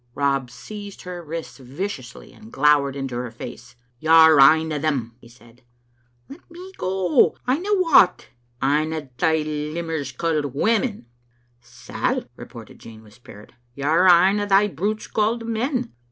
Rob 0.15 0.49
seized 0.49 1.03
her 1.03 1.23
wrists 1.23 1.59
viciously 1.59 2.33
and 2.33 2.51
glowered 2.51 2.95
into 2.95 3.15
her 3.17 3.29
face." 3.29 3.75
You're 3.99 4.41
ane 4.41 4.73
o* 4.73 4.79
them," 4.79 5.15
he 5.21 5.27
said." 5.27 5.61
Let 6.27 6.49
me 6.49 6.71
go. 6.75 7.35
Ane 7.47 7.67
o' 7.67 7.75
what?" 7.75 8.29
"Ane 8.63 8.93
o' 8.93 9.09
thae 9.19 9.43
limmers 9.43 10.11
called 10.17 10.55
women." 10.55 11.05
"Sal," 11.59 12.23
retorted 12.35 12.79
Jean 12.79 13.03
with 13.03 13.13
spirit, 13.13 13.51
"you're 13.75 14.07
ane 14.09 14.39
o* 14.39 14.47
thae 14.47 14.67
brutes 14.69 15.05
called 15.05 15.45
men. 15.45 15.93